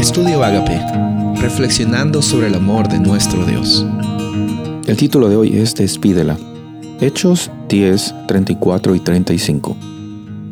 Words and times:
Estudio 0.00 0.42
Agape, 0.42 0.80
reflexionando 1.42 2.22
sobre 2.22 2.46
el 2.46 2.54
amor 2.54 2.88
de 2.88 2.98
nuestro 2.98 3.44
Dios. 3.44 3.84
El 4.86 4.96
título 4.96 5.28
de 5.28 5.36
hoy 5.36 5.58
es 5.58 5.74
Despídela. 5.74 6.38
Hechos 7.02 7.50
10, 7.68 8.14
34 8.26 8.94
y 8.94 9.00
35. 9.00 9.76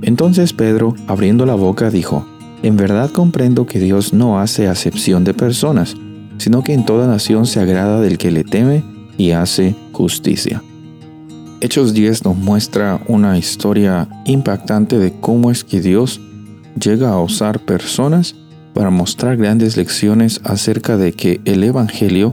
Entonces 0.02 0.52
Pedro, 0.52 0.94
abriendo 1.06 1.46
la 1.46 1.54
boca, 1.54 1.88
dijo, 1.88 2.26
En 2.62 2.76
verdad 2.76 3.08
comprendo 3.10 3.64
que 3.64 3.80
Dios 3.80 4.12
no 4.12 4.38
hace 4.38 4.68
acepción 4.68 5.24
de 5.24 5.32
personas, 5.32 5.96
sino 6.36 6.62
que 6.62 6.74
en 6.74 6.84
toda 6.84 7.06
nación 7.06 7.46
se 7.46 7.58
agrada 7.60 8.02
del 8.02 8.18
que 8.18 8.30
le 8.30 8.44
teme 8.44 8.84
y 9.16 9.30
hace 9.30 9.74
justicia. 9.92 10.62
Hechos 11.62 11.94
10 11.94 12.26
nos 12.26 12.36
muestra 12.36 13.00
una 13.08 13.38
historia 13.38 14.08
impactante 14.26 14.98
de 14.98 15.18
cómo 15.18 15.50
es 15.50 15.64
que 15.64 15.80
Dios 15.80 16.20
llega 16.78 17.08
a 17.08 17.20
usar 17.22 17.60
personas 17.60 18.34
para 18.78 18.90
mostrar 18.90 19.36
grandes 19.36 19.76
lecciones 19.76 20.40
acerca 20.44 20.96
de 20.96 21.12
que 21.12 21.40
el 21.44 21.64
Evangelio 21.64 22.32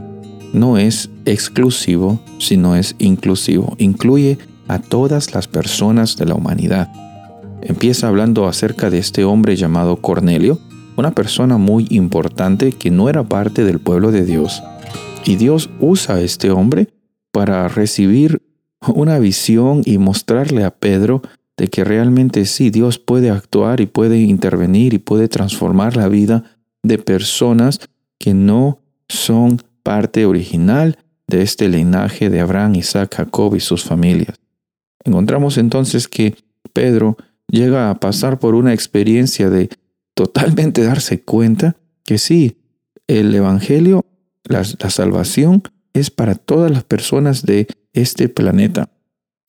no 0.53 0.77
es 0.77 1.09
exclusivo, 1.25 2.19
sino 2.37 2.75
es 2.75 2.93
inclusivo. 2.99 3.75
Incluye 3.79 4.37
a 4.67 4.77
todas 4.77 5.33
las 5.33 5.47
personas 5.47 6.17
de 6.17 6.27
la 6.27 6.35
humanidad. 6.35 6.91
Empieza 7.63 8.09
hablando 8.09 8.47
acerca 8.47 8.91
de 8.91 8.99
este 8.99 9.23
hombre 9.23 9.55
llamado 9.55 9.95
Cornelio, 9.95 10.59
una 10.97 11.15
persona 11.15 11.57
muy 11.57 11.87
importante 11.89 12.73
que 12.73 12.91
no 12.91 13.09
era 13.09 13.23
parte 13.23 13.63
del 13.63 13.79
pueblo 13.79 14.11
de 14.11 14.23
Dios. 14.23 14.61
Y 15.25 15.37
Dios 15.37 15.71
usa 15.79 16.17
a 16.17 16.21
este 16.21 16.51
hombre 16.51 16.89
para 17.31 17.67
recibir 17.69 18.43
una 18.87 19.17
visión 19.17 19.81
y 19.83 19.97
mostrarle 19.97 20.63
a 20.63 20.69
Pedro 20.69 21.23
de 21.57 21.67
que 21.69 21.83
realmente 21.83 22.45
sí, 22.45 22.69
Dios 22.69 22.99
puede 22.99 23.29
actuar 23.29 23.79
y 23.79 23.85
puede 23.85 24.19
intervenir 24.19 24.93
y 24.93 24.99
puede 24.99 25.27
transformar 25.27 25.95
la 25.95 26.09
vida 26.09 26.43
de 26.83 26.97
personas 26.97 27.79
que 28.19 28.33
no 28.33 28.79
son 29.07 29.61
parte 29.83 30.25
original 30.25 30.97
de 31.27 31.41
este 31.41 31.69
linaje 31.69 32.29
de 32.29 32.39
Abraham, 32.39 32.75
Isaac, 32.75 33.15
Jacob 33.15 33.55
y 33.55 33.59
sus 33.59 33.83
familias. 33.83 34.37
Encontramos 35.03 35.57
entonces 35.57 36.07
que 36.07 36.35
Pedro 36.73 37.17
llega 37.47 37.89
a 37.89 37.99
pasar 37.99 38.39
por 38.39 38.55
una 38.55 38.73
experiencia 38.73 39.49
de 39.49 39.69
totalmente 40.13 40.83
darse 40.83 41.21
cuenta 41.21 41.75
que 42.03 42.17
sí, 42.17 42.57
el 43.07 43.33
Evangelio, 43.33 44.05
la, 44.43 44.63
la 44.79 44.89
salvación, 44.89 45.63
es 45.93 46.09
para 46.11 46.35
todas 46.35 46.71
las 46.71 46.83
personas 46.83 47.43
de 47.43 47.67
este 47.93 48.29
planeta. 48.29 48.89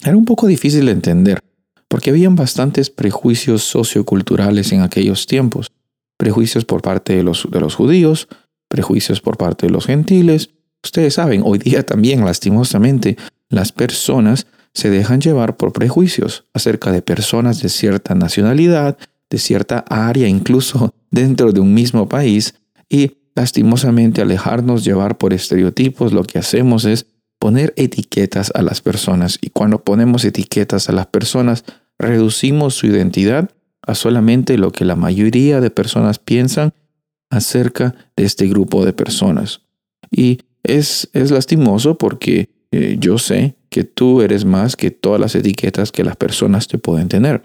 Era 0.05 0.17
un 0.17 0.25
poco 0.25 0.47
difícil 0.47 0.87
de 0.87 0.93
entender, 0.93 1.41
porque 1.89 2.11
habían 2.11 2.37
bastantes 2.37 2.91
prejuicios 2.91 3.63
socioculturales 3.63 4.73
en 4.73 4.83
aquellos 4.83 5.27
tiempos. 5.27 5.71
Prejuicios 6.17 6.65
por 6.65 6.83
parte 6.83 7.17
de 7.17 7.23
los, 7.23 7.49
de 7.51 7.61
los 7.61 7.75
judíos, 7.75 8.29
prejuicios 8.69 9.21
por 9.21 9.37
parte 9.37 9.67
de 9.67 9.73
los 9.73 9.87
gentiles. 9.87 10.51
Ustedes 10.83 11.15
saben, 11.15 11.43
hoy 11.45 11.59
día 11.59 11.85
también, 11.85 12.25
lastimosamente, 12.25 13.17
las 13.49 13.73
personas 13.73 14.47
se 14.75 14.91
dejan 14.91 15.21
llevar 15.21 15.57
por 15.57 15.73
prejuicios 15.73 16.45
acerca 16.53 16.93
de 16.93 17.03
personas 17.03 17.63
de 17.63 17.69
cierta 17.69 18.15
nacionalidad, 18.15 18.99
de 19.31 19.39
cierta 19.39 19.85
área, 19.89 20.29
incluso 20.29 20.95
dentro 21.11 21.53
de 21.53 21.61
un 21.61 21.73
mismo 21.73 22.09
país, 22.09 22.55
y 22.89 23.17
lastimosamente 23.35 24.23
alejarnos 24.23 24.85
llevar 24.85 25.19
por 25.19 25.33
estereotipos, 25.33 26.13
lo 26.13 26.25
que 26.25 26.39
hacemos 26.39 26.85
es 26.85 27.07
poner 27.39 27.73
etiquetas 27.77 28.51
a 28.55 28.63
las 28.63 28.81
personas 28.81 29.39
y 29.41 29.51
cuando 29.51 29.85
ponemos 29.85 30.25
etiquetas 30.25 30.89
a 30.89 30.93
las 30.93 31.07
personas 31.07 31.65
reducimos 31.99 32.75
su 32.75 32.87
identidad 32.87 33.51
a 33.87 33.95
solamente 33.95 34.59
lo 34.59 34.73
que 34.73 34.85
la 34.85 34.97
mayoría 34.97 35.61
de 35.61 35.71
personas 35.71 36.19
piensan 36.19 36.75
acerca 37.31 37.95
de 38.17 38.25
este 38.25 38.47
grupo 38.49 38.85
de 38.85 38.93
personas. 38.93 39.63
Y 40.11 40.41
es, 40.63 41.09
es 41.13 41.31
lastimoso 41.31 41.97
porque 41.97 42.51
eh, 42.73 42.97
yo 42.99 43.19
sé 43.19 43.57
que 43.71 43.85
tú 43.85 44.23
eres 44.23 44.45
más 44.45 44.77
que 44.77 44.91
todas 44.91 45.21
las 45.21 45.35
etiquetas 45.35 45.93
que 45.93 46.05
las 46.05 46.17
personas 46.17 46.67
te 46.67 46.79
pueden 46.79 47.09
tener. 47.09 47.43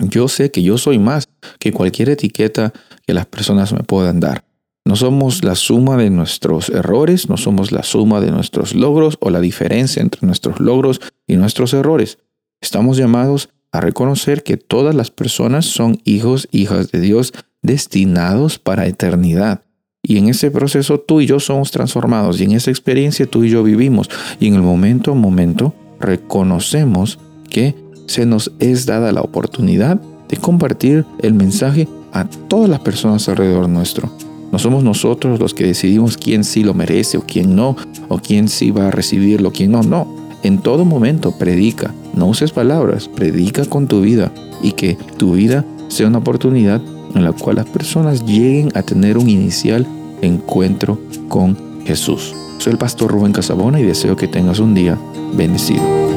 Yo 0.00 0.28
sé 0.28 0.50
que 0.50 0.62
yo 0.62 0.78
soy 0.78 0.98
más 0.98 1.28
que 1.58 1.72
cualquier 1.72 2.10
etiqueta 2.10 2.72
que 3.06 3.14
las 3.14 3.26
personas 3.26 3.72
me 3.72 3.82
puedan 3.82 4.20
dar. 4.20 4.47
No 4.88 4.96
somos 4.96 5.44
la 5.44 5.54
suma 5.54 5.98
de 5.98 6.08
nuestros 6.08 6.70
errores, 6.70 7.28
no 7.28 7.36
somos 7.36 7.72
la 7.72 7.82
suma 7.82 8.22
de 8.22 8.30
nuestros 8.30 8.74
logros 8.74 9.18
o 9.20 9.28
la 9.28 9.42
diferencia 9.42 10.00
entre 10.00 10.26
nuestros 10.26 10.60
logros 10.60 11.02
y 11.26 11.36
nuestros 11.36 11.74
errores. 11.74 12.16
Estamos 12.62 12.96
llamados 12.96 13.50
a 13.70 13.82
reconocer 13.82 14.42
que 14.42 14.56
todas 14.56 14.94
las 14.94 15.10
personas 15.10 15.66
son 15.66 16.00
hijos, 16.04 16.48
hijas 16.52 16.90
de 16.90 17.00
Dios, 17.00 17.34
destinados 17.60 18.58
para 18.58 18.86
eternidad. 18.86 19.60
Y 20.02 20.16
en 20.16 20.30
ese 20.30 20.50
proceso 20.50 20.98
tú 20.98 21.20
y 21.20 21.26
yo 21.26 21.38
somos 21.38 21.70
transformados 21.70 22.40
y 22.40 22.44
en 22.44 22.52
esa 22.52 22.70
experiencia 22.70 23.26
tú 23.26 23.44
y 23.44 23.50
yo 23.50 23.62
vivimos. 23.62 24.08
Y 24.40 24.46
en 24.46 24.54
el 24.54 24.62
momento 24.62 25.12
a 25.12 25.14
momento 25.14 25.74
reconocemos 26.00 27.18
que 27.50 27.74
se 28.06 28.24
nos 28.24 28.52
es 28.58 28.86
dada 28.86 29.12
la 29.12 29.20
oportunidad 29.20 30.00
de 30.30 30.38
compartir 30.38 31.04
el 31.20 31.34
mensaje 31.34 31.86
a 32.14 32.24
todas 32.24 32.70
las 32.70 32.80
personas 32.80 33.28
alrededor 33.28 33.68
nuestro. 33.68 34.10
No 34.50 34.58
somos 34.58 34.82
nosotros 34.82 35.38
los 35.38 35.54
que 35.54 35.66
decidimos 35.66 36.16
quién 36.16 36.44
sí 36.44 36.64
lo 36.64 36.74
merece 36.74 37.18
o 37.18 37.22
quién 37.22 37.54
no, 37.54 37.76
o 38.08 38.18
quién 38.18 38.48
sí 38.48 38.70
va 38.70 38.88
a 38.88 38.90
recibirlo, 38.90 39.52
quién 39.52 39.72
no. 39.72 39.82
No, 39.82 40.06
en 40.42 40.58
todo 40.58 40.84
momento 40.84 41.32
predica, 41.36 41.94
no 42.14 42.26
uses 42.26 42.52
palabras, 42.52 43.08
predica 43.08 43.64
con 43.64 43.86
tu 43.86 44.00
vida 44.00 44.32
y 44.62 44.72
que 44.72 44.96
tu 45.16 45.32
vida 45.32 45.64
sea 45.88 46.06
una 46.06 46.18
oportunidad 46.18 46.80
en 47.14 47.24
la 47.24 47.32
cual 47.32 47.56
las 47.56 47.66
personas 47.66 48.24
lleguen 48.24 48.70
a 48.74 48.82
tener 48.82 49.18
un 49.18 49.28
inicial 49.28 49.86
encuentro 50.22 50.98
con 51.28 51.56
Jesús. 51.84 52.34
Soy 52.58 52.72
el 52.72 52.78
pastor 52.78 53.10
Rubén 53.10 53.32
Casabona 53.32 53.80
y 53.80 53.84
deseo 53.84 54.16
que 54.16 54.28
tengas 54.28 54.58
un 54.58 54.74
día 54.74 54.98
bendecido. 55.34 56.07